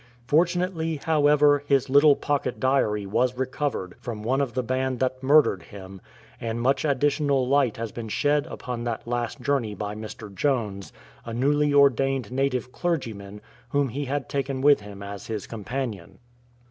Fortunately, 0.25 0.95
however, 0.95 1.63
his 1.67 1.87
little 1.87 2.15
pocket 2.15 2.59
diary 2.59 3.05
was 3.05 3.37
recovered 3.37 3.93
from 3.99 4.23
one 4.23 4.41
of 4.41 4.55
the 4.55 4.63
band 4.63 4.99
that 4.99 5.21
murdered 5.21 5.61
him, 5.61 6.01
and 6.39 6.59
much 6.59 6.83
additional 6.83 7.47
light 7.47 7.77
has 7.77 7.91
been 7.91 8.07
shed 8.09 8.47
upon 8.47 8.83
that 8.83 9.07
last 9.07 9.41
journey 9.41 9.75
by 9.75 9.93
Mr. 9.93 10.33
Jones, 10.33 10.91
a 11.23 11.35
newly 11.35 11.71
ordained 11.71 12.31
native 12.31 12.71
clerygyman 12.71 13.41
whom 13.69 13.89
he 13.89 14.05
had 14.05 14.27
taken 14.27 14.59
with 14.61 14.79
him 14.81 15.03
as 15.03 15.27
his 15.27 15.45
companion. 15.45 16.17